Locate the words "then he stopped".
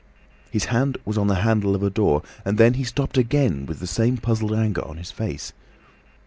2.57-3.19